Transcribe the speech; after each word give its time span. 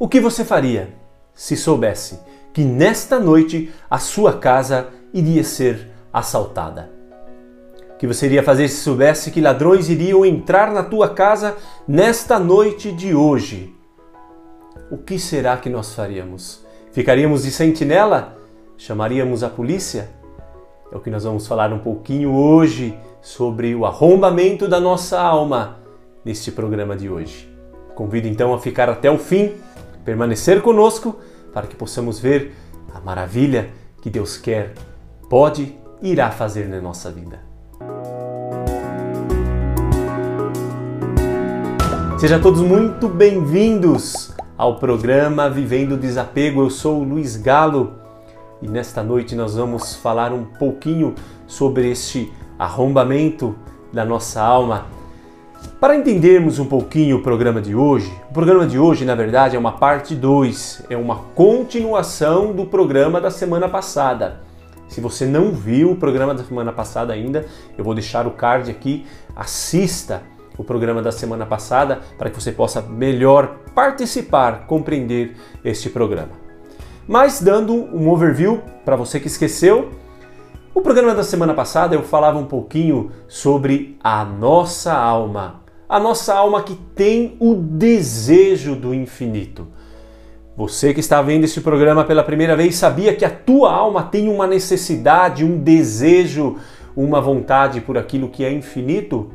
O 0.00 0.06
que 0.06 0.20
você 0.20 0.44
faria 0.44 0.90
se 1.34 1.56
soubesse 1.56 2.20
que 2.52 2.62
nesta 2.62 3.18
noite 3.18 3.72
a 3.90 3.98
sua 3.98 4.38
casa 4.38 4.90
iria 5.12 5.42
ser 5.42 5.88
assaltada? 6.12 6.88
O 7.94 7.96
que 7.98 8.06
você 8.06 8.26
iria 8.26 8.44
fazer 8.44 8.68
se 8.68 8.76
soubesse 8.76 9.32
que 9.32 9.40
ladrões 9.40 9.88
iriam 9.88 10.24
entrar 10.24 10.72
na 10.72 10.84
tua 10.84 11.08
casa 11.08 11.56
nesta 11.86 12.38
noite 12.38 12.92
de 12.92 13.12
hoje? 13.12 13.74
O 14.88 14.96
que 14.96 15.18
será 15.18 15.56
que 15.56 15.68
nós 15.68 15.92
faríamos? 15.92 16.64
Ficaríamos 16.92 17.42
de 17.42 17.50
sentinela? 17.50 18.38
Chamaríamos 18.76 19.42
a 19.42 19.48
polícia? 19.48 20.10
É 20.92 20.96
o 20.96 21.00
que 21.00 21.10
nós 21.10 21.24
vamos 21.24 21.44
falar 21.48 21.72
um 21.72 21.80
pouquinho 21.80 22.32
hoje 22.36 22.96
sobre 23.20 23.74
o 23.74 23.84
arrombamento 23.84 24.68
da 24.68 24.78
nossa 24.78 25.20
alma 25.20 25.80
neste 26.24 26.52
programa 26.52 26.96
de 26.96 27.10
hoje. 27.10 27.52
Convido 27.96 28.28
então 28.28 28.54
a 28.54 28.60
ficar 28.60 28.88
até 28.88 29.10
o 29.10 29.18
fim 29.18 29.54
permanecer 30.08 30.62
conosco 30.62 31.16
para 31.52 31.66
que 31.66 31.76
possamos 31.76 32.18
ver 32.18 32.54
a 32.94 32.98
maravilha 32.98 33.68
que 34.00 34.08
Deus 34.08 34.38
quer, 34.38 34.72
pode 35.28 35.76
e 36.00 36.12
irá 36.12 36.30
fazer 36.30 36.66
na 36.66 36.80
nossa 36.80 37.12
vida. 37.12 37.40
Sejam 42.18 42.40
todos 42.40 42.62
muito 42.62 43.06
bem-vindos 43.06 44.32
ao 44.56 44.78
programa 44.78 45.50
Vivendo 45.50 45.94
Desapego. 45.94 46.62
Eu 46.62 46.70
sou 46.70 47.02
o 47.02 47.04
Luiz 47.04 47.36
Galo 47.36 47.92
e 48.62 48.66
nesta 48.66 49.02
noite 49.02 49.36
nós 49.36 49.56
vamos 49.56 49.94
falar 49.94 50.32
um 50.32 50.44
pouquinho 50.44 51.14
sobre 51.46 51.90
este 51.90 52.32
arrombamento 52.58 53.54
da 53.92 54.06
nossa 54.06 54.40
alma 54.40 54.86
para 55.80 55.96
entendermos 55.96 56.58
um 56.58 56.66
pouquinho 56.66 57.18
o 57.18 57.22
programa 57.22 57.60
de 57.60 57.74
hoje, 57.74 58.12
o 58.30 58.32
programa 58.32 58.66
de 58.66 58.78
hoje, 58.78 59.04
na 59.04 59.14
verdade, 59.14 59.54
é 59.54 59.58
uma 59.58 59.72
parte 59.72 60.14
2, 60.14 60.86
é 60.90 60.96
uma 60.96 61.16
continuação 61.34 62.52
do 62.52 62.66
programa 62.66 63.20
da 63.20 63.30
semana 63.30 63.68
passada. 63.68 64.40
Se 64.88 65.00
você 65.00 65.26
não 65.26 65.52
viu 65.52 65.92
o 65.92 65.96
programa 65.96 66.34
da 66.34 66.42
semana 66.42 66.72
passada 66.72 67.12
ainda, 67.12 67.46
eu 67.76 67.84
vou 67.84 67.94
deixar 67.94 68.26
o 68.26 68.32
card 68.32 68.70
aqui, 68.70 69.06
assista 69.36 70.22
o 70.56 70.64
programa 70.64 71.00
da 71.00 71.12
semana 71.12 71.46
passada 71.46 72.00
para 72.18 72.28
que 72.28 72.40
você 72.40 72.50
possa 72.50 72.82
melhor 72.82 73.58
participar, 73.74 74.66
compreender 74.66 75.36
este 75.64 75.88
programa. 75.88 76.32
Mas 77.06 77.40
dando 77.40 77.72
um 77.72 78.10
overview 78.10 78.60
para 78.84 78.96
você 78.96 79.20
que 79.20 79.28
esqueceu, 79.28 79.90
o 80.78 80.80
programa 80.80 81.12
da 81.12 81.24
semana 81.24 81.52
passada 81.54 81.96
eu 81.96 82.04
falava 82.04 82.38
um 82.38 82.44
pouquinho 82.44 83.10
sobre 83.26 83.98
a 84.02 84.24
nossa 84.24 84.92
alma. 84.92 85.60
A 85.88 85.98
nossa 85.98 86.32
alma 86.32 86.62
que 86.62 86.76
tem 86.94 87.36
o 87.40 87.56
desejo 87.56 88.76
do 88.76 88.94
infinito. 88.94 89.66
Você 90.56 90.94
que 90.94 91.00
está 91.00 91.20
vendo 91.20 91.42
esse 91.42 91.62
programa 91.62 92.04
pela 92.04 92.22
primeira 92.22 92.54
vez 92.54 92.76
sabia 92.76 93.12
que 93.12 93.24
a 93.24 93.30
tua 93.30 93.72
alma 93.72 94.04
tem 94.04 94.28
uma 94.28 94.46
necessidade, 94.46 95.44
um 95.44 95.58
desejo, 95.58 96.58
uma 96.94 97.20
vontade 97.20 97.80
por 97.80 97.98
aquilo 97.98 98.28
que 98.28 98.44
é 98.44 98.52
infinito? 98.52 99.32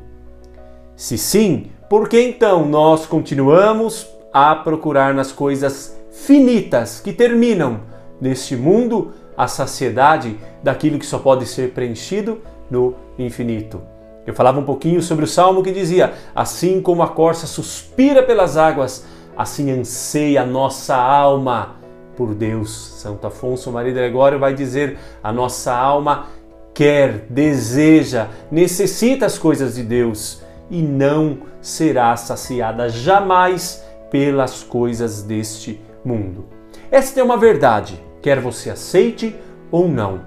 Se 0.96 1.18
sim, 1.18 1.66
por 1.90 2.08
que 2.08 2.22
então 2.22 2.66
nós 2.66 3.06
continuamos 3.06 4.08
a 4.32 4.56
procurar 4.56 5.14
nas 5.14 5.34
coisas 5.34 6.00
finitas 6.10 7.02
que 7.02 7.12
terminam 7.12 7.82
neste 8.22 8.56
mundo 8.56 9.12
a 9.38 9.48
saciedade 9.48 10.38
daquilo 10.62 11.00
que 11.00 11.06
só 11.06 11.20
pode 11.20 11.46
ser 11.46 11.72
preenchido 11.72 12.42
no 12.70 12.96
infinito. 13.18 13.82
Eu 14.26 14.34
falava 14.34 14.60
um 14.60 14.64
pouquinho 14.64 15.02
sobre 15.02 15.26
o 15.26 15.28
salmo 15.28 15.64
que 15.64 15.72
dizia: 15.72 16.14
Assim 16.34 16.82
como 16.82 17.04
a 17.04 17.10
corça 17.10 17.46
suspira 17.46 18.24
pelas 18.24 18.58
águas, 18.58 19.06
assim 19.36 19.70
anseia 19.72 20.44
a 20.44 20.46
nossa 20.46 20.96
alma 20.96 21.76
por 22.16 22.34
Deus. 22.34 22.70
Santo 22.72 23.28
Afonso 23.28 23.72
Maria 23.72 23.92
de 23.92 24.00
Gregório 24.00 24.40
vai 24.40 24.54
dizer: 24.54 24.98
A 25.22 25.32
nossa 25.32 25.76
alma 25.76 26.28
quer, 26.74 27.26
deseja, 27.30 28.28
necessita 28.50 29.26
as 29.26 29.38
coisas 29.38 29.76
de 29.76 29.84
Deus 29.84 30.42
e 30.72 30.82
não 30.82 31.40
será 31.62 32.16
saciada 32.16 32.90
jamais 32.90 33.84
pelas 34.10 34.64
coisas 34.64 35.22
deste 35.22 35.82
mundo. 36.04 36.46
Esta 36.90 37.20
é 37.20 37.24
uma 37.24 37.38
verdade 37.38 38.02
quer 38.24 38.40
você 38.40 38.70
aceite 38.70 39.36
ou 39.70 39.88
não. 39.88 40.22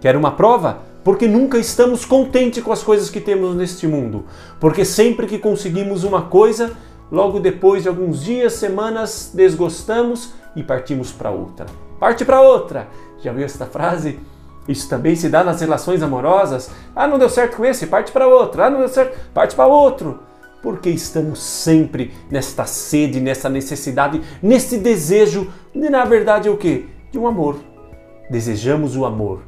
Quer 0.00 0.16
uma 0.16 0.32
prova? 0.32 0.80
Porque 1.04 1.28
nunca 1.28 1.56
estamos 1.56 2.04
contentes 2.04 2.62
com 2.62 2.72
as 2.72 2.82
coisas 2.82 3.08
que 3.08 3.20
temos 3.20 3.54
neste 3.54 3.86
mundo. 3.86 4.26
Porque 4.58 4.84
sempre 4.84 5.28
que 5.28 5.38
conseguimos 5.38 6.02
uma 6.02 6.22
coisa, 6.22 6.72
logo 7.10 7.38
depois 7.38 7.84
de 7.84 7.88
alguns 7.88 8.24
dias, 8.24 8.54
semanas, 8.54 9.30
desgostamos 9.32 10.34
e 10.56 10.62
partimos 10.64 11.12
para 11.12 11.30
outra. 11.30 11.66
Parte 12.00 12.24
para 12.24 12.42
outra. 12.42 12.88
Já 13.22 13.32
viu 13.32 13.44
esta 13.44 13.64
frase? 13.64 14.18
Isso 14.66 14.88
também 14.88 15.14
se 15.14 15.28
dá 15.28 15.44
nas 15.44 15.60
relações 15.60 16.02
amorosas. 16.02 16.68
Ah, 16.96 17.06
não 17.06 17.16
deu 17.16 17.30
certo 17.30 17.58
com 17.58 17.64
esse, 17.64 17.86
parte 17.86 18.10
para 18.10 18.26
outro. 18.26 18.60
Ah, 18.60 18.68
não 18.68 18.80
deu 18.80 18.88
certo, 18.88 19.16
parte 19.32 19.54
para 19.54 19.68
outro. 19.68 20.18
Porque 20.60 20.90
estamos 20.90 21.40
sempre 21.40 22.12
nesta 22.28 22.64
sede, 22.64 23.20
nessa 23.20 23.48
necessidade, 23.48 24.20
nesse 24.42 24.78
desejo 24.78 25.48
de, 25.72 25.88
na 25.88 26.04
verdade, 26.04 26.48
o 26.48 26.56
que? 26.56 26.95
De 27.16 27.20
um 27.20 27.26
amor. 27.26 27.56
Desejamos 28.28 28.94
o 28.94 29.06
amor. 29.06 29.40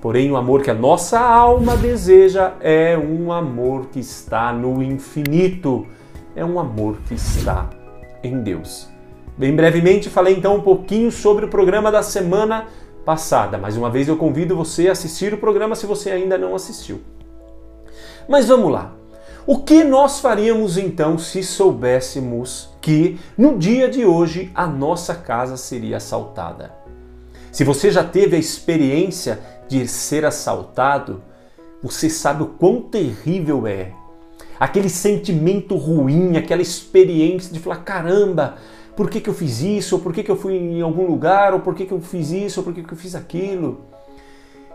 Porém, 0.00 0.30
o 0.30 0.36
amor 0.36 0.62
que 0.62 0.70
a 0.70 0.74
nossa 0.74 1.18
alma 1.18 1.76
deseja 1.76 2.54
é 2.60 2.96
um 2.96 3.32
amor 3.32 3.86
que 3.86 3.98
está 3.98 4.52
no 4.52 4.80
infinito. 4.80 5.84
É 6.36 6.44
um 6.44 6.60
amor 6.60 6.98
que 7.08 7.14
está 7.14 7.68
em 8.22 8.40
Deus. 8.40 8.88
Bem 9.36 9.56
brevemente 9.56 10.08
falei 10.08 10.36
então 10.36 10.54
um 10.54 10.60
pouquinho 10.60 11.10
sobre 11.10 11.44
o 11.44 11.48
programa 11.48 11.90
da 11.90 12.02
semana 12.02 12.68
passada. 13.04 13.58
Mais 13.58 13.76
uma 13.76 13.90
vez 13.90 14.06
eu 14.06 14.16
convido 14.16 14.54
você 14.54 14.88
a 14.88 14.92
assistir 14.92 15.34
o 15.34 15.38
programa 15.38 15.74
se 15.74 15.84
você 15.84 16.12
ainda 16.12 16.38
não 16.38 16.54
assistiu. 16.54 17.00
Mas 18.28 18.46
vamos 18.46 18.70
lá. 18.70 18.92
O 19.44 19.58
que 19.58 19.82
nós 19.82 20.20
faríamos 20.20 20.78
então 20.78 21.18
se 21.18 21.42
soubéssemos 21.42 22.70
que 22.80 23.18
no 23.36 23.58
dia 23.58 23.88
de 23.88 24.04
hoje 24.04 24.50
a 24.54 24.66
nossa 24.66 25.14
casa 25.14 25.56
seria 25.56 25.96
assaltada? 25.96 26.85
Se 27.56 27.64
você 27.64 27.90
já 27.90 28.04
teve 28.04 28.36
a 28.36 28.38
experiência 28.38 29.40
de 29.66 29.88
ser 29.88 30.26
assaltado, 30.26 31.22
você 31.82 32.10
sabe 32.10 32.42
o 32.42 32.48
quão 32.48 32.82
terrível 32.82 33.66
é. 33.66 33.94
Aquele 34.60 34.90
sentimento 34.90 35.74
ruim, 35.74 36.36
aquela 36.36 36.60
experiência 36.60 37.50
de 37.50 37.58
falar: 37.58 37.76
caramba, 37.76 38.56
por 38.94 39.08
que, 39.08 39.22
que 39.22 39.30
eu 39.30 39.32
fiz 39.32 39.62
isso? 39.62 39.94
Ou 39.94 40.02
por 40.02 40.12
que, 40.12 40.22
que 40.22 40.30
eu 40.30 40.36
fui 40.36 40.54
em 40.54 40.82
algum 40.82 41.06
lugar? 41.06 41.54
Ou 41.54 41.60
por 41.60 41.74
que, 41.74 41.86
que 41.86 41.92
eu 41.92 42.00
fiz 42.02 42.30
isso? 42.30 42.60
Ou 42.60 42.64
por 42.64 42.74
que, 42.74 42.82
que 42.82 42.92
eu 42.92 42.98
fiz 42.98 43.14
aquilo? 43.14 43.86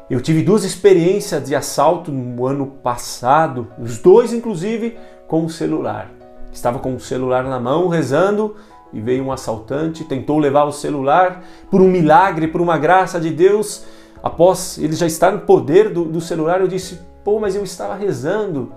Eu 0.10 0.20
tive 0.20 0.42
duas 0.42 0.64
experiências 0.64 1.48
de 1.48 1.56
assalto 1.56 2.12
no 2.12 2.48
ano 2.48 2.66
passado, 2.66 3.68
os 3.78 4.00
dois 4.00 4.34
inclusive 4.34 4.98
com 5.28 5.46
o 5.46 5.50
celular. 5.52 6.10
Estava 6.52 6.80
com 6.80 6.96
o 6.96 7.00
celular 7.00 7.44
na 7.44 7.60
mão 7.60 7.90
rezando 7.90 8.56
e 8.94 9.00
veio 9.00 9.24
um 9.24 9.32
assaltante, 9.32 10.04
tentou 10.04 10.38
levar 10.38 10.66
o 10.66 10.72
celular, 10.72 11.44
por 11.70 11.82
um 11.82 11.88
milagre, 11.88 12.48
por 12.48 12.62
uma 12.62 12.78
graça 12.78 13.20
de 13.20 13.30
Deus, 13.30 13.86
após 14.22 14.78
ele 14.78 14.94
já 14.94 15.06
estar 15.06 15.32
no 15.32 15.40
poder 15.40 15.90
do, 15.90 16.06
do 16.06 16.22
celular, 16.22 16.62
eu 16.62 16.68
disse: 16.68 17.00
pô, 17.24 17.40
mas 17.40 17.56
eu 17.56 17.64
estava 17.64 17.96
rezando. 17.96 18.72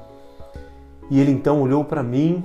E 1.10 1.20
ele 1.20 1.30
então 1.30 1.60
olhou 1.60 1.84
para 1.84 2.02
mim 2.02 2.42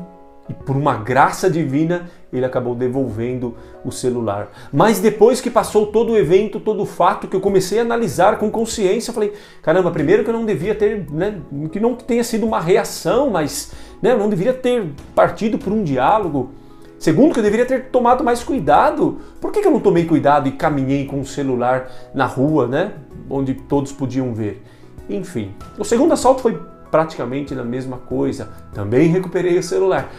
e, 0.50 0.53
por 0.53 0.75
uma 0.75 0.96
graça 0.96 1.50
divina, 1.50 2.09
ele 2.34 2.44
acabou 2.44 2.75
devolvendo 2.75 3.56
o 3.85 3.91
celular. 3.91 4.52
Mas 4.72 5.00
depois 5.00 5.40
que 5.40 5.50
passou 5.50 5.88
todo 5.88 6.12
o 6.12 6.18
evento, 6.18 6.59
todo 6.59 6.81
o 6.81 6.85
fato, 6.85 7.28
que 7.28 7.35
eu 7.35 7.41
comecei 7.41 7.79
a 7.79 7.84
analisar 7.84 8.38
com 8.38 8.50
consciência, 8.52 9.13
falei: 9.13 9.34
caramba, 9.62 9.91
primeiro 9.91 10.24
que 10.24 10.29
eu 10.29 10.34
não 10.34 10.46
devia 10.46 10.75
ter, 10.75 11.09
né, 11.12 11.40
que 11.72 11.79
não 11.79 11.96
tenha 11.96 12.24
sido 12.24 12.46
uma 12.46 12.59
reação, 12.59 13.29
mas 13.29 13.72
né, 14.02 14.12
eu 14.12 14.18
não 14.18 14.29
deveria 14.29 14.53
ter 14.53 14.91
partido 15.16 15.58
por 15.58 15.72
um 15.72 15.84
diálogo. 15.84 16.52
Segundo, 16.99 17.33
que 17.33 17.39
eu 17.39 17.43
deveria 17.43 17.65
ter 17.65 17.85
tomado 17.85 18.23
mais 18.25 18.43
cuidado. 18.43 19.19
Por 19.40 19.53
que, 19.53 19.66
eu 19.66 19.72
não 19.72 19.79
tomei 19.79 20.05
cuidado 20.05 20.49
e 20.49 20.51
caminhei 20.51 21.05
com 21.05 21.22
o 21.22 21.25
celular 21.25 21.90
na 22.13 22.25
rua, 22.25 22.67
né? 22.67 22.91
Onde 23.29 23.53
todos 23.53 23.93
podiam 23.93 24.34
ver. 24.34 24.61
Enfim, 25.09 25.55
o 25.78 25.85
segundo 25.85 26.11
assalto 26.11 26.41
foi 26.41 26.59
praticamente 26.91 27.57
a 27.57 27.63
mesma 27.63 27.97
coisa. 27.97 28.49
Também 28.73 29.07
recuperei 29.07 29.57
o 29.57 29.63
celular. 29.63 30.11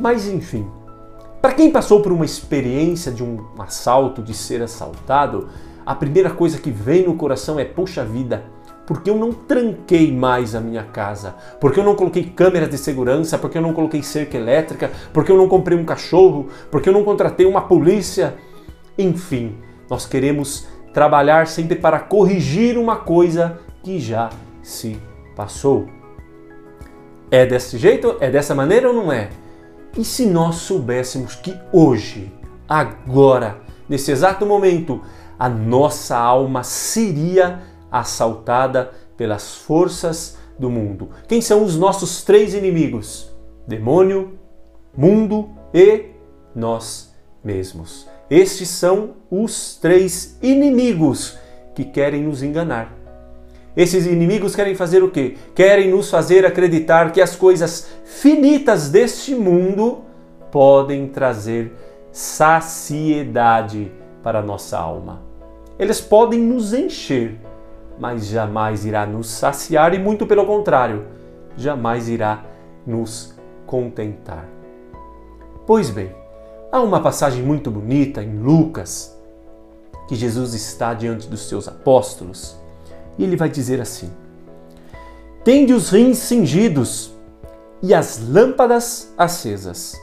Mas 0.00 0.26
enfim, 0.26 0.66
para 1.42 1.52
quem 1.52 1.70
passou 1.70 2.00
por 2.00 2.12
uma 2.12 2.24
experiência 2.24 3.12
de 3.12 3.22
um 3.22 3.44
assalto, 3.58 4.22
de 4.22 4.32
ser 4.32 4.62
assaltado, 4.62 5.48
a 5.84 5.94
primeira 5.94 6.30
coisa 6.30 6.58
que 6.58 6.70
vem 6.70 7.04
no 7.06 7.14
coração 7.14 7.60
é: 7.60 7.64
poxa 7.64 8.04
vida, 8.04 8.44
porque 8.86 9.08
eu 9.08 9.16
não 9.16 9.32
tranquei 9.32 10.12
mais 10.12 10.54
a 10.54 10.60
minha 10.60 10.82
casa, 10.82 11.34
porque 11.60 11.78
eu 11.78 11.84
não 11.84 11.94
coloquei 11.94 12.24
câmeras 12.24 12.68
de 12.68 12.78
segurança, 12.78 13.38
porque 13.38 13.58
eu 13.58 13.62
não 13.62 13.72
coloquei 13.72 14.02
cerca 14.02 14.36
elétrica, 14.36 14.90
porque 15.12 15.30
eu 15.30 15.36
não 15.36 15.48
comprei 15.48 15.78
um 15.78 15.84
cachorro, 15.84 16.48
porque 16.70 16.88
eu 16.88 16.92
não 16.92 17.04
contratei 17.04 17.46
uma 17.46 17.62
polícia. 17.62 18.34
Enfim, 18.98 19.56
nós 19.88 20.06
queremos 20.06 20.66
trabalhar 20.92 21.46
sempre 21.46 21.76
para 21.76 22.00
corrigir 22.00 22.76
uma 22.76 22.96
coisa 22.96 23.58
que 23.82 23.98
já 23.98 24.30
se 24.62 24.98
passou. 25.34 25.86
É 27.30 27.46
desse 27.46 27.78
jeito? 27.78 28.16
É 28.20 28.30
dessa 28.30 28.54
maneira 28.54 28.88
ou 28.88 28.94
não 28.94 29.12
é? 29.12 29.30
E 29.96 30.04
se 30.04 30.26
nós 30.26 30.56
soubéssemos 30.56 31.34
que 31.34 31.54
hoje 31.72 32.32
agora, 32.68 33.60
nesse 33.88 34.10
exato 34.10 34.44
momento, 34.44 35.00
a 35.38 35.48
nossa 35.48 36.16
alma 36.16 36.62
seria 36.62 37.60
assaltada 37.92 38.90
pelas 39.16 39.54
forças 39.54 40.38
do 40.58 40.70
mundo. 40.70 41.10
Quem 41.28 41.40
são 41.40 41.62
os 41.62 41.76
nossos 41.76 42.24
três 42.24 42.54
inimigos? 42.54 43.30
Demônio, 43.66 44.38
mundo 44.96 45.50
e 45.72 46.06
nós 46.54 47.14
mesmos. 47.44 48.08
Estes 48.30 48.68
são 48.68 49.10
os 49.30 49.76
três 49.76 50.38
inimigos 50.42 51.38
que 51.74 51.84
querem 51.84 52.22
nos 52.22 52.42
enganar. 52.42 52.92
Esses 53.76 54.06
inimigos 54.06 54.54
querem 54.54 54.74
fazer 54.74 55.02
o 55.02 55.10
quê? 55.10 55.36
Querem 55.54 55.90
nos 55.90 56.10
fazer 56.10 56.44
acreditar 56.44 57.10
que 57.12 57.20
as 57.20 57.34
coisas 57.34 57.88
finitas 58.04 58.90
deste 58.90 59.34
mundo 59.34 60.02
podem 60.50 61.08
trazer 61.08 61.72
saciedade 62.12 63.90
para 64.22 64.40
a 64.40 64.42
nossa 64.42 64.78
alma. 64.78 65.22
Eles 65.78 66.00
podem 66.00 66.38
nos 66.38 66.74
encher, 66.74 67.38
mas 68.02 68.26
jamais 68.26 68.84
irá 68.84 69.06
nos 69.06 69.28
saciar 69.28 69.94
e 69.94 69.98
muito 69.98 70.26
pelo 70.26 70.44
contrário, 70.44 71.06
jamais 71.56 72.08
irá 72.08 72.44
nos 72.84 73.32
contentar. 73.64 74.44
Pois 75.64 75.88
bem, 75.88 76.12
há 76.72 76.80
uma 76.80 77.00
passagem 77.00 77.44
muito 77.44 77.70
bonita 77.70 78.20
em 78.20 78.40
Lucas 78.40 79.16
que 80.08 80.16
Jesus 80.16 80.52
está 80.52 80.94
diante 80.94 81.28
dos 81.28 81.48
seus 81.48 81.68
apóstolos 81.68 82.56
e 83.16 83.22
ele 83.22 83.36
vai 83.36 83.48
dizer 83.48 83.80
assim: 83.80 84.10
Tende 85.44 85.72
os 85.72 85.90
rins 85.90 86.18
cingidos 86.18 87.14
e 87.80 87.94
as 87.94 88.20
lâmpadas 88.28 89.14
acesas. 89.16 89.94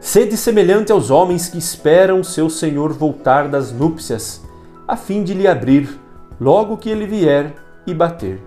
Sede 0.00 0.36
semelhante 0.36 0.90
aos 0.90 1.08
homens 1.08 1.48
que 1.48 1.58
esperam 1.58 2.24
seu 2.24 2.50
senhor 2.50 2.92
voltar 2.92 3.46
das 3.46 3.70
núpcias, 3.70 4.42
a 4.88 4.96
fim 4.96 5.22
de 5.22 5.34
lhe 5.34 5.46
abrir 5.46 6.00
logo 6.40 6.76
que 6.76 6.88
ele 6.88 7.06
vier 7.06 7.54
e 7.86 7.92
bater. 7.92 8.40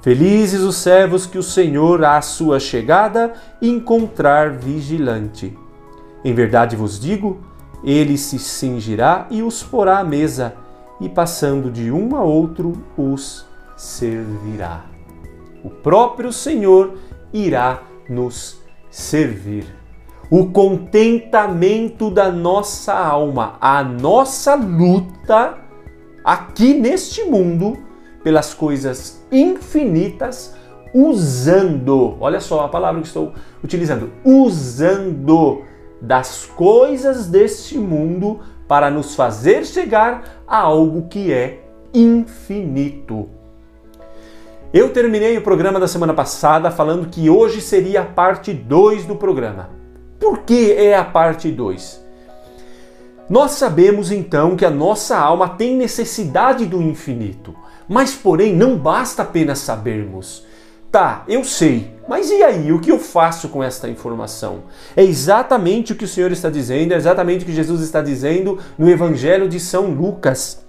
Felizes 0.00 0.62
os 0.62 0.76
servos 0.76 1.26
que 1.26 1.36
o 1.36 1.42
Senhor, 1.42 2.02
à 2.02 2.22
sua 2.22 2.58
chegada, 2.58 3.34
encontrar 3.60 4.50
vigilante. 4.50 5.56
Em 6.24 6.32
verdade 6.32 6.74
vos 6.74 6.98
digo, 6.98 7.40
ele 7.84 8.16
se 8.16 8.38
cingirá 8.38 9.26
e 9.30 9.42
os 9.42 9.62
porá 9.62 9.98
à 9.98 10.04
mesa, 10.04 10.54
e 11.00 11.08
passando 11.08 11.70
de 11.70 11.90
um 11.90 12.16
a 12.16 12.22
outro 12.22 12.72
os 12.96 13.46
servirá. 13.76 14.84
O 15.62 15.68
próprio 15.68 16.32
Senhor 16.32 16.94
irá 17.32 17.82
nos 18.08 18.58
servir. 18.90 19.66
O 20.30 20.46
contentamento 20.46 22.10
da 22.10 22.30
nossa 22.30 22.94
alma, 22.94 23.56
a 23.60 23.82
nossa 23.82 24.54
luta 24.54 25.58
aqui 26.24 26.74
neste 26.74 27.24
mundo 27.24 27.78
pelas 28.22 28.52
coisas 28.52 29.24
infinitas, 29.30 30.54
usando, 30.92 32.16
olha 32.20 32.40
só 32.40 32.64
a 32.64 32.68
palavra 32.68 33.00
que 33.00 33.06
estou 33.06 33.32
utilizando, 33.62 34.10
usando 34.24 35.62
das 36.00 36.46
coisas 36.46 37.26
deste 37.26 37.78
mundo 37.78 38.40
para 38.66 38.90
nos 38.90 39.14
fazer 39.14 39.64
chegar 39.64 40.42
a 40.46 40.58
algo 40.58 41.08
que 41.08 41.32
é 41.32 41.64
infinito. 41.92 43.28
Eu 44.72 44.90
terminei 44.90 45.36
o 45.36 45.42
programa 45.42 45.80
da 45.80 45.88
semana 45.88 46.14
passada 46.14 46.70
falando 46.70 47.08
que 47.08 47.28
hoje 47.28 47.60
seria 47.60 48.02
a 48.02 48.06
parte 48.06 48.52
2 48.52 49.04
do 49.04 49.16
programa. 49.16 49.70
Por 50.20 50.42
que 50.42 50.72
é 50.72 50.96
a 50.96 51.04
parte 51.04 51.50
2? 51.50 52.09
Nós 53.30 53.52
sabemos 53.52 54.10
então 54.10 54.56
que 54.56 54.64
a 54.64 54.70
nossa 54.70 55.16
alma 55.16 55.50
tem 55.50 55.76
necessidade 55.76 56.66
do 56.66 56.82
infinito, 56.82 57.54
mas 57.88 58.12
porém 58.12 58.52
não 58.52 58.76
basta 58.76 59.22
apenas 59.22 59.60
sabermos. 59.60 60.44
Tá, 60.90 61.22
eu 61.28 61.44
sei, 61.44 61.94
mas 62.08 62.28
e 62.28 62.42
aí? 62.42 62.72
O 62.72 62.80
que 62.80 62.90
eu 62.90 62.98
faço 62.98 63.48
com 63.48 63.62
esta 63.62 63.88
informação? 63.88 64.64
É 64.96 65.04
exatamente 65.04 65.92
o 65.92 65.96
que 65.96 66.04
o 66.04 66.08
Senhor 66.08 66.32
está 66.32 66.50
dizendo, 66.50 66.92
é 66.92 66.96
exatamente 66.96 67.44
o 67.44 67.46
que 67.46 67.52
Jesus 67.52 67.82
está 67.82 68.02
dizendo 68.02 68.58
no 68.76 68.90
Evangelho 68.90 69.48
de 69.48 69.60
São 69.60 69.86
Lucas. 69.92 70.64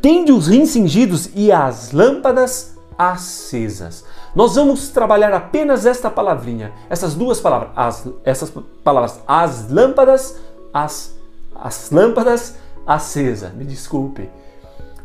Tende 0.00 0.30
os 0.30 0.46
rins 0.46 0.68
cingidos 0.68 1.30
e 1.34 1.50
as 1.50 1.90
lâmpadas 1.90 2.78
acesas. 2.96 4.04
Nós 4.36 4.54
vamos 4.54 4.90
trabalhar 4.90 5.32
apenas 5.32 5.84
esta 5.84 6.08
palavrinha, 6.08 6.72
essas 6.88 7.14
duas 7.14 7.40
palavras, 7.40 7.70
as, 7.74 8.08
essas 8.24 8.52
palavras, 8.84 9.18
as 9.26 9.68
lâmpadas 9.68 10.36
as, 10.84 11.18
as 11.54 11.90
lâmpadas 11.90 12.56
acesas. 12.86 13.52
Me 13.54 13.64
desculpe. 13.64 14.28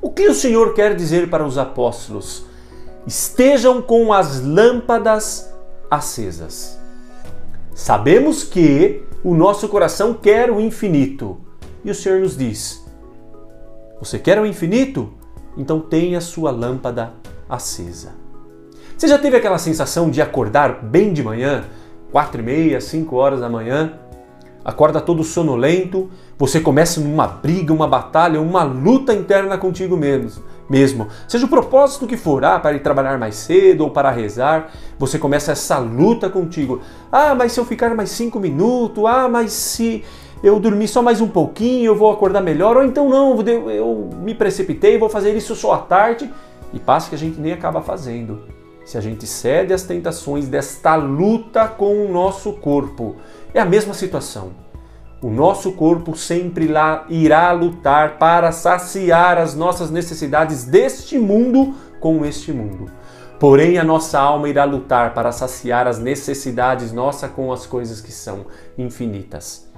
O 0.02 0.12
que 0.12 0.28
o 0.28 0.36
Senhor 0.36 0.74
quer 0.74 0.96
dizer 0.96 1.30
para 1.30 1.46
os 1.46 1.58
apóstolos? 1.58 2.46
Estejam 3.08 3.82
com 3.82 4.14
as 4.14 4.42
lâmpadas 4.42 5.50
acesas. 5.90 6.80
Sabemos 7.74 8.44
que 8.44 9.04
o 9.24 9.34
nosso 9.34 9.68
coração 9.68 10.14
quer 10.14 10.52
o 10.52 10.60
infinito. 10.60 11.38
E 11.84 11.92
o 11.92 11.96
Senhor 11.96 12.22
nos 12.22 12.38
diz: 12.38 12.84
Você 14.00 14.20
quer 14.20 14.40
o 14.40 14.46
infinito? 14.46 15.14
Então 15.58 15.80
tenha 15.80 16.22
sua 16.22 16.52
lâmpada 16.52 17.14
acesa. 17.50 18.12
Você 18.98 19.08
já 19.08 19.18
teve 19.18 19.36
aquela 19.36 19.58
sensação 19.58 20.10
de 20.10 20.22
acordar 20.22 20.84
bem 20.84 21.14
de 21.14 21.24
manhã, 21.24 21.66
quatro 22.12 22.42
e 22.42 22.44
meia, 22.44 22.80
cinco 22.80 23.16
horas 23.16 23.40
da 23.40 23.50
manhã, 23.50 24.00
acorda 24.64 25.02
todo 25.02 25.24
sonolento, 25.24 26.10
você 26.38 26.60
começa 26.60 27.00
numa 27.02 27.28
briga, 27.28 27.74
uma 27.74 27.88
batalha, 27.88 28.40
uma 28.42 28.64
luta 28.64 29.14
interna 29.14 29.58
contigo 29.58 29.98
mesmo. 29.98 30.44
Mesmo, 30.70 31.10
seja 31.28 31.46
o 31.46 31.50
propósito 31.50 32.08
que 32.08 32.16
for, 32.16 32.44
ah, 32.46 32.58
para 32.58 32.74
ir 32.76 32.80
trabalhar 32.80 33.18
mais 33.20 33.36
cedo 33.36 33.82
ou 33.82 33.92
para 33.92 34.10
rezar, 34.10 34.72
você 34.98 35.20
começa 35.20 35.52
essa 35.52 35.78
luta 35.78 36.30
contigo. 36.30 36.80
Ah, 37.12 37.36
mas 37.36 37.52
se 37.52 37.60
eu 37.60 37.66
ficar 37.66 37.94
mais 37.94 38.10
cinco 38.12 38.40
minutos, 38.40 39.06
ah, 39.06 39.28
mas 39.28 39.52
se 39.52 40.04
eu 40.42 40.60
dormir 40.60 40.88
só 40.88 41.02
mais 41.02 41.20
um 41.20 41.28
pouquinho, 41.28 41.88
eu 41.88 41.96
vou 41.96 42.10
acordar 42.10 42.42
melhor, 42.42 42.78
ou 42.78 42.84
então 42.84 43.10
não, 43.10 43.40
eu 43.70 44.10
me 44.22 44.34
precipitei, 44.34 44.98
vou 44.98 45.10
fazer 45.10 45.36
isso 45.36 45.54
só 45.54 45.74
à 45.74 45.78
tarde, 45.80 46.32
e 46.74 46.80
passa 46.80 47.10
que 47.10 47.16
a 47.16 47.20
gente 47.20 47.40
nem 47.40 47.52
acaba 47.52 47.82
fazendo. 47.82 48.44
Se 48.86 48.98
a 48.98 49.02
gente 49.02 49.26
cede 49.26 49.74
às 49.74 49.84
tentações 49.84 50.48
desta 50.48 50.96
luta 50.96 51.68
com 51.68 52.06
o 52.06 52.12
nosso 52.12 52.54
corpo, 52.54 53.16
é 53.54 53.60
a 53.60 53.66
mesma 53.66 53.94
situação. 53.94 54.52
O 55.22 55.30
nosso 55.30 55.72
corpo 55.72 56.18
sempre 56.18 56.68
lá 56.68 57.06
irá 57.08 57.52
lutar 57.54 58.18
para 58.18 58.52
saciar 58.52 59.38
as 59.38 59.56
nossas 59.56 59.90
necessidades 59.90 60.66
deste 60.66 61.18
mundo 61.18 61.74
com 62.00 62.26
este 62.26 62.52
mundo. 62.52 62.92
Porém, 63.40 63.78
a 63.78 63.84
nossa 63.84 64.20
alma 64.20 64.50
irá 64.50 64.66
lutar 64.66 65.14
para 65.14 65.32
saciar 65.32 65.88
as 65.88 66.00
necessidades 66.00 66.92
nossas 66.92 67.32
com 67.32 67.54
as 67.54 67.66
coisas 67.66 68.02
que 68.02 68.12
são 68.12 68.46
infinitas. 68.78 69.70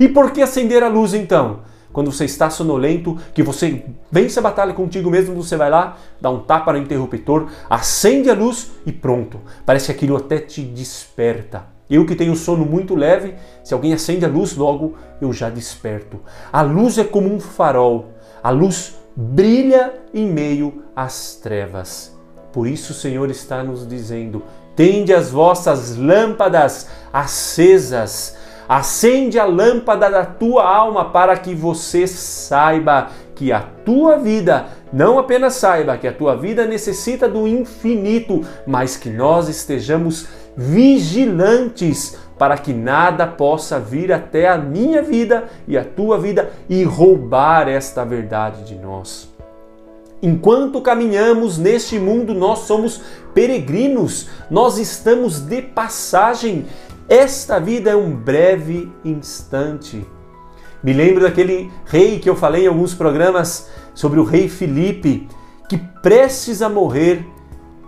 E 0.00 0.08
por 0.08 0.30
que 0.30 0.40
acender 0.40 0.82
a 0.82 0.88
luz 0.88 1.12
então? 1.12 1.60
Quando 1.92 2.12
você 2.12 2.24
está 2.24 2.48
sonolento, 2.48 3.18
que 3.34 3.42
você 3.42 3.84
vence 4.10 4.38
a 4.38 4.42
batalha 4.42 4.72
contigo 4.72 5.10
mesmo, 5.10 5.34
você 5.34 5.56
vai 5.56 5.68
lá, 5.68 5.96
dá 6.20 6.30
um 6.30 6.40
tapa 6.40 6.72
no 6.72 6.78
interruptor, 6.78 7.48
acende 7.68 8.30
a 8.30 8.34
luz 8.34 8.70
e 8.86 8.92
pronto. 8.92 9.40
Parece 9.66 9.86
que 9.86 9.92
aquilo 9.92 10.16
até 10.16 10.38
te 10.38 10.62
desperta. 10.62 11.77
Eu 11.90 12.04
que 12.04 12.14
tenho 12.14 12.36
sono 12.36 12.66
muito 12.66 12.94
leve, 12.94 13.34
se 13.64 13.72
alguém 13.72 13.94
acende 13.94 14.24
a 14.24 14.28
luz, 14.28 14.54
logo 14.54 14.94
eu 15.20 15.32
já 15.32 15.48
desperto. 15.48 16.20
A 16.52 16.60
luz 16.62 16.98
é 16.98 17.04
como 17.04 17.32
um 17.32 17.40
farol. 17.40 18.12
A 18.42 18.50
luz 18.50 18.96
brilha 19.16 19.94
em 20.12 20.26
meio 20.26 20.82
às 20.94 21.36
trevas. 21.36 22.16
Por 22.52 22.66
isso 22.66 22.92
o 22.92 22.94
Senhor 22.94 23.30
está 23.30 23.62
nos 23.62 23.86
dizendo: 23.86 24.42
tende 24.76 25.14
as 25.14 25.30
vossas 25.30 25.96
lâmpadas 25.96 26.88
acesas. 27.12 28.36
Acende 28.68 29.38
a 29.38 29.46
lâmpada 29.46 30.10
da 30.10 30.26
tua 30.26 30.62
alma 30.62 31.06
para 31.06 31.38
que 31.38 31.54
você 31.54 32.06
saiba 32.06 33.08
que 33.34 33.50
a 33.50 33.60
tua 33.60 34.18
vida, 34.18 34.66
não 34.92 35.18
apenas 35.18 35.54
saiba 35.54 35.96
que 35.96 36.06
a 36.06 36.12
tua 36.12 36.36
vida 36.36 36.66
necessita 36.66 37.26
do 37.28 37.48
infinito, 37.48 38.44
mas 38.66 38.96
que 38.96 39.08
nós 39.08 39.48
estejamos 39.48 40.26
vigilantes 40.58 42.18
para 42.36 42.58
que 42.58 42.72
nada 42.72 43.28
possa 43.28 43.78
vir 43.78 44.12
até 44.12 44.48
a 44.48 44.58
minha 44.58 45.00
vida 45.00 45.48
e 45.68 45.78
a 45.78 45.84
tua 45.84 46.18
vida 46.18 46.50
e 46.68 46.82
roubar 46.82 47.68
esta 47.68 48.04
verdade 48.04 48.64
de 48.64 48.74
nós. 48.74 49.32
Enquanto 50.20 50.80
caminhamos 50.80 51.58
neste 51.58 51.96
mundo, 51.96 52.34
nós 52.34 52.60
somos 52.60 53.00
peregrinos, 53.32 54.28
nós 54.50 54.76
estamos 54.78 55.38
de 55.38 55.62
passagem. 55.62 56.66
Esta 57.08 57.60
vida 57.60 57.90
é 57.90 57.96
um 57.96 58.10
breve 58.10 58.90
instante. 59.04 60.04
Me 60.82 60.92
lembro 60.92 61.22
daquele 61.22 61.70
rei 61.84 62.18
que 62.18 62.28
eu 62.28 62.34
falei 62.34 62.64
em 62.64 62.68
alguns 62.68 62.94
programas 62.94 63.68
sobre 63.94 64.18
o 64.18 64.24
rei 64.24 64.48
Filipe, 64.48 65.28
que 65.68 65.78
prestes 66.02 66.62
a 66.62 66.68
morrer, 66.68 67.24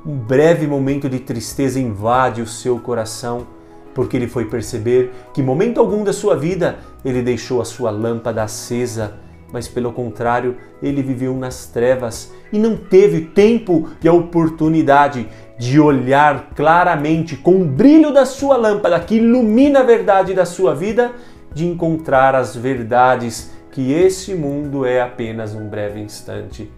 um 0.04 0.16
breve 0.16 0.66
momento 0.66 1.09
de 1.09 1.19
tristeza 1.19 1.78
invade 1.78 2.40
o 2.40 2.47
seu 2.47 2.78
coração 2.78 3.47
porque 3.95 4.16
ele 4.16 4.28
foi 4.28 4.45
perceber 4.45 5.12
que, 5.35 5.42
momento 5.42 5.80
algum 5.80 6.04
da 6.04 6.12
sua 6.12 6.37
vida, 6.37 6.78
ele 7.04 7.23
deixou 7.23 7.61
a 7.61 7.64
sua 7.64 7.90
lâmpada 7.90 8.42
acesa, 8.42 9.14
mas 9.52 9.66
pelo 9.66 9.92
contrário, 9.92 10.57
ele 10.83 11.02
viveu 11.02 11.35
nas 11.35 11.66
trevas 11.66 12.33
e 12.52 12.59
não 12.59 12.76
teve 12.76 13.23
tempo 13.23 13.88
e 14.02 14.09
a 14.09 14.12
oportunidade 14.12 15.28
de 15.59 15.80
olhar 15.80 16.50
claramente 16.54 17.37
com 17.37 17.61
o 17.61 17.64
brilho 17.64 18.12
da 18.12 18.25
sua 18.25 18.57
lâmpada 18.57 18.99
que 19.00 19.16
ilumina 19.16 19.80
a 19.80 19.85
verdade 19.85 20.35
da 20.35 20.47
sua 20.47 20.75
vida, 20.75 21.12
de 21.52 21.66
encontrar 21.66 22.35
as 22.35 22.54
verdades 22.54 23.50
que 23.73 23.92
esse 23.92 24.35
mundo 24.35 24.87
é 24.87 25.00
apenas 25.00 25.52
um 25.54 25.69
breve 25.69 26.00
instante. 26.00 26.71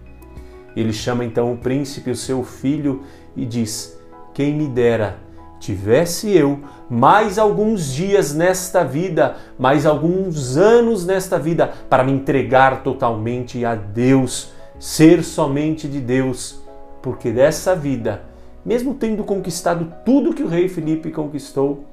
Ele 0.75 0.93
chama 0.93 1.23
então 1.23 1.51
o 1.53 1.57
príncipe, 1.57 2.11
o 2.11 2.15
seu 2.15 2.43
filho, 2.43 3.03
e 3.35 3.45
diz: 3.45 3.97
Quem 4.33 4.55
me 4.55 4.67
dera 4.67 5.17
tivesse 5.63 6.29
eu 6.35 6.59
mais 6.89 7.39
alguns 7.39 7.93
dias 7.93 8.33
nesta 8.33 8.83
vida, 8.83 9.37
mais 9.57 9.85
alguns 9.85 10.57
anos 10.57 11.05
nesta 11.05 11.39
vida, 11.39 11.73
para 11.89 12.03
me 12.03 12.11
entregar 12.11 12.83
totalmente 12.83 13.63
a 13.63 13.73
Deus, 13.73 14.51
ser 14.77 15.23
somente 15.23 15.87
de 15.87 16.01
Deus, 16.01 16.61
porque 17.01 17.31
dessa 17.31 17.73
vida, 17.75 18.23
mesmo 18.65 18.93
tendo 18.93 19.23
conquistado 19.23 19.93
tudo 20.05 20.33
que 20.33 20.43
o 20.43 20.49
rei 20.49 20.67
Felipe 20.67 21.09
conquistou, 21.11 21.85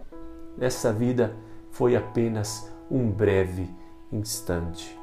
essa 0.60 0.92
vida 0.92 1.32
foi 1.70 1.94
apenas 1.94 2.70
um 2.90 3.08
breve 3.08 3.70
instante. 4.12 4.99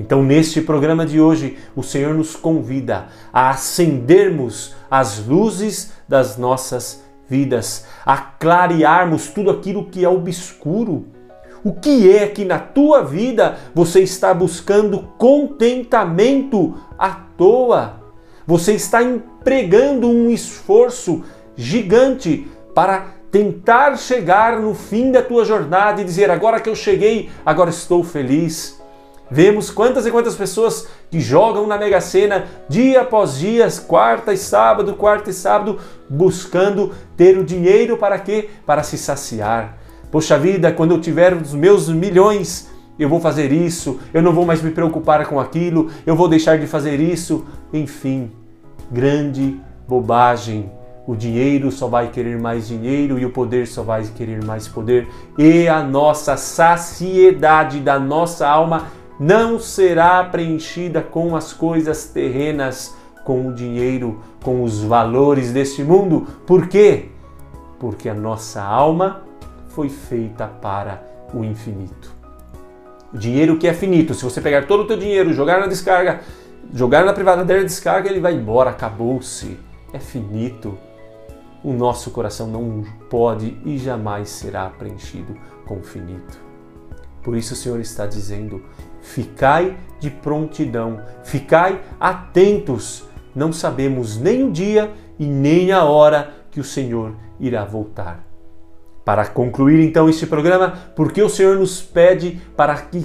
Então, 0.00 0.22
neste 0.22 0.62
programa 0.62 1.04
de 1.04 1.20
hoje, 1.20 1.58
o 1.76 1.82
Senhor 1.82 2.14
nos 2.14 2.34
convida 2.34 3.08
a 3.30 3.50
acendermos 3.50 4.74
as 4.90 5.26
luzes 5.26 5.92
das 6.08 6.38
nossas 6.38 7.04
vidas, 7.28 7.84
a 8.06 8.16
clarearmos 8.16 9.28
tudo 9.28 9.50
aquilo 9.50 9.90
que 9.90 10.02
é 10.02 10.08
obscuro. 10.08 11.04
O 11.62 11.74
que 11.74 12.10
é 12.10 12.26
que 12.26 12.46
na 12.46 12.58
tua 12.58 13.04
vida 13.04 13.58
você 13.74 14.00
está 14.00 14.32
buscando 14.32 15.02
contentamento 15.18 16.78
à 16.98 17.10
toa? 17.10 18.00
Você 18.46 18.72
está 18.72 19.02
empregando 19.02 20.08
um 20.08 20.30
esforço 20.30 21.22
gigante 21.54 22.48
para 22.74 23.16
tentar 23.30 23.98
chegar 23.98 24.58
no 24.60 24.74
fim 24.74 25.12
da 25.12 25.20
tua 25.20 25.44
jornada 25.44 26.00
e 26.00 26.04
dizer: 26.04 26.30
agora 26.30 26.58
que 26.58 26.70
eu 26.70 26.74
cheguei, 26.74 27.28
agora 27.44 27.68
estou 27.68 28.02
feliz. 28.02 28.79
Vemos 29.30 29.70
quantas 29.70 30.06
e 30.06 30.10
quantas 30.10 30.34
pessoas 30.34 30.88
que 31.08 31.20
jogam 31.20 31.66
na 31.66 31.78
Mega 31.78 32.00
Sena 32.00 32.46
dia 32.68 33.02
após 33.02 33.38
dia, 33.38 33.68
quarta 33.86 34.32
e 34.32 34.36
sábado, 34.36 34.94
quarta 34.94 35.30
e 35.30 35.32
sábado, 35.32 35.78
buscando 36.08 36.92
ter 37.16 37.38
o 37.38 37.44
dinheiro 37.44 37.96
para 37.96 38.18
quê? 38.18 38.50
Para 38.66 38.82
se 38.82 38.98
saciar. 38.98 39.78
Poxa 40.10 40.36
vida, 40.36 40.72
quando 40.72 40.92
eu 40.92 41.00
tiver 41.00 41.32
os 41.32 41.54
meus 41.54 41.88
milhões, 41.88 42.68
eu 42.98 43.08
vou 43.08 43.20
fazer 43.20 43.52
isso, 43.52 44.00
eu 44.12 44.20
não 44.20 44.32
vou 44.32 44.44
mais 44.44 44.60
me 44.60 44.72
preocupar 44.72 45.24
com 45.26 45.38
aquilo, 45.38 45.88
eu 46.04 46.16
vou 46.16 46.28
deixar 46.28 46.58
de 46.58 46.66
fazer 46.66 46.98
isso. 46.98 47.46
Enfim, 47.72 48.32
grande 48.90 49.60
bobagem. 49.86 50.70
O 51.06 51.16
dinheiro 51.16 51.72
só 51.72 51.88
vai 51.88 52.08
querer 52.08 52.38
mais 52.38 52.68
dinheiro 52.68 53.18
e 53.18 53.24
o 53.24 53.30
poder 53.30 53.66
só 53.66 53.82
vai 53.82 54.04
querer 54.04 54.44
mais 54.44 54.68
poder. 54.68 55.08
E 55.38 55.66
a 55.66 55.82
nossa 55.82 56.36
saciedade 56.36 57.80
da 57.80 57.98
nossa 57.98 58.46
alma 58.46 58.88
não 59.20 59.60
será 59.60 60.24
preenchida 60.24 61.02
com 61.02 61.36
as 61.36 61.52
coisas 61.52 62.06
terrenas, 62.06 62.96
com 63.22 63.48
o 63.48 63.52
dinheiro, 63.52 64.22
com 64.42 64.62
os 64.62 64.82
valores 64.82 65.52
deste 65.52 65.84
mundo. 65.84 66.26
Por 66.46 66.68
quê? 66.68 67.10
Porque 67.78 68.08
a 68.08 68.14
nossa 68.14 68.62
alma 68.62 69.22
foi 69.68 69.90
feita 69.90 70.46
para 70.46 71.04
o 71.34 71.44
infinito. 71.44 72.16
O 73.12 73.18
dinheiro 73.18 73.58
que 73.58 73.68
é 73.68 73.74
finito, 73.74 74.14
se 74.14 74.24
você 74.24 74.40
pegar 74.40 74.66
todo 74.66 74.84
o 74.84 74.86
teu 74.86 74.96
dinheiro, 74.96 75.34
jogar 75.34 75.60
na 75.60 75.66
descarga, 75.66 76.20
jogar 76.72 77.04
na 77.04 77.12
privadeira 77.12 77.60
de 77.60 77.68
descarga, 77.68 78.08
ele 78.08 78.20
vai 78.20 78.32
embora, 78.32 78.70
acabou-se. 78.70 79.58
É 79.92 79.98
finito. 79.98 80.78
O 81.62 81.74
nosso 81.74 82.10
coração 82.10 82.46
não 82.46 82.82
pode 83.10 83.60
e 83.66 83.76
jamais 83.76 84.30
será 84.30 84.70
preenchido 84.70 85.36
com 85.66 85.78
o 85.78 85.82
finito. 85.82 86.40
Por 87.22 87.36
isso 87.36 87.52
o 87.52 87.56
Senhor 87.56 87.80
está 87.80 88.06
dizendo: 88.06 88.62
Ficai 89.00 89.76
de 89.98 90.10
prontidão, 90.10 91.00
ficai 91.22 91.80
atentos. 91.98 93.04
Não 93.34 93.52
sabemos 93.52 94.18
nem 94.18 94.42
o 94.42 94.50
dia 94.50 94.92
e 95.18 95.26
nem 95.26 95.72
a 95.72 95.84
hora 95.84 96.34
que 96.50 96.60
o 96.60 96.64
Senhor 96.64 97.14
irá 97.38 97.64
voltar. 97.64 98.26
Para 99.04 99.26
concluir 99.26 99.80
então 99.80 100.08
este 100.08 100.26
programa, 100.26 100.74
porque 100.94 101.22
o 101.22 101.28
Senhor 101.28 101.58
nos 101.58 101.80
pede 101.80 102.40
para 102.56 102.76
que 102.76 103.02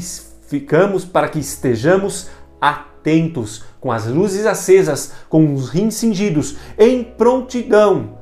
ficamos, 0.47 1.05
para 1.05 1.29
que 1.29 1.39
estejamos 1.39 2.29
atentos, 2.59 3.63
com 3.79 3.91
as 3.91 4.07
luzes 4.07 4.45
acesas, 4.45 5.13
com 5.29 5.53
os 5.53 5.69
rins 5.69 5.95
cingidos, 5.95 6.57
em 6.77 7.03
prontidão, 7.03 8.17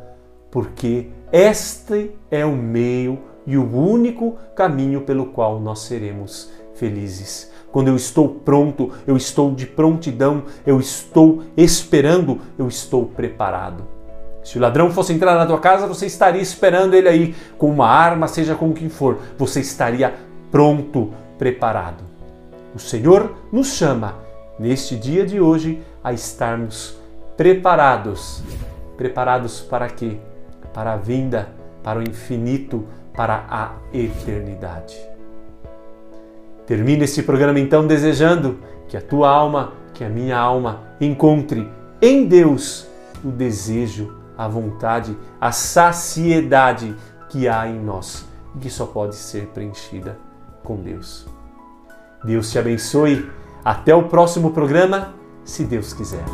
porque 0.51 1.09
este 1.31 2.11
é 2.29 2.45
o 2.45 2.55
meio 2.55 3.19
e 3.45 3.57
o 3.57 3.75
único 3.75 4.37
caminho 4.55 5.01
pelo 5.01 5.27
qual 5.27 5.59
nós 5.59 5.79
seremos 5.79 6.51
felizes. 6.75 7.52
Quando 7.73 7.87
eu 7.87 7.95
estou 7.95 8.29
pronto, 8.29 8.91
eu 9.07 9.17
estou 9.17 9.51
de 9.51 9.65
prontidão, 9.65 10.43
eu 10.63 10.79
estou 10.79 11.41
esperando, 11.57 12.39
eu 12.55 12.67
estou 12.67 13.07
preparado. 13.07 13.83
Se 14.43 14.59
o 14.59 14.61
ladrão 14.61 14.91
fosse 14.91 15.11
entrar 15.11 15.33
na 15.33 15.47
tua 15.47 15.59
casa, 15.59 15.87
você 15.87 16.05
estaria 16.05 16.41
esperando 16.41 16.93
ele 16.93 17.09
aí 17.09 17.35
com 17.57 17.71
uma 17.71 17.87
arma, 17.87 18.27
seja 18.27 18.53
com 18.53 18.69
o 18.69 18.73
que 18.75 18.87
for. 18.89 19.17
Você 19.39 19.59
estaria 19.59 20.13
pronto, 20.51 21.11
preparado. 21.39 22.03
O 22.75 22.79
Senhor 22.79 23.33
nos 23.51 23.73
chama 23.73 24.19
neste 24.59 24.95
dia 24.95 25.25
de 25.25 25.41
hoje 25.41 25.81
a 26.03 26.13
estarmos 26.13 26.95
preparados. 27.35 28.43
Preparados 28.95 29.61
para 29.61 29.89
quê? 29.89 30.17
Para 30.75 30.93
a 30.93 30.97
vinda, 30.97 31.49
para 31.81 31.97
o 31.97 32.03
infinito, 32.03 32.85
para 33.15 33.45
a 33.49 33.71
eternidade. 33.91 35.12
Termine 36.73 37.03
esse 37.03 37.21
programa 37.21 37.59
então 37.59 37.85
desejando 37.85 38.57
que 38.87 38.97
a 38.97 39.01
tua 39.01 39.29
alma, 39.29 39.73
que 39.93 40.03
a 40.03 40.09
minha 40.09 40.35
alma 40.35 40.81
encontre 40.99 41.69
em 42.01 42.25
Deus 42.25 42.87
o 43.23 43.29
desejo, 43.29 44.11
a 44.35 44.47
vontade, 44.47 45.15
a 45.39 45.51
saciedade 45.51 46.95
que 47.29 47.47
há 47.47 47.67
em 47.67 47.79
nós 47.79 48.27
e 48.55 48.57
que 48.57 48.71
só 48.71 48.87
pode 48.87 49.15
ser 49.15 49.49
preenchida 49.49 50.17
com 50.63 50.77
Deus. 50.77 51.27
Deus 52.23 52.51
te 52.51 52.57
abençoe. 52.57 53.29
Até 53.63 53.93
o 53.93 54.09
próximo 54.09 54.49
programa, 54.49 55.13
se 55.45 55.63
Deus 55.65 55.93
quiser. 55.93 56.25